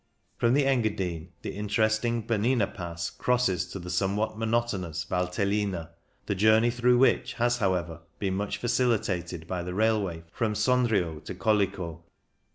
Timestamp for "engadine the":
0.65-1.51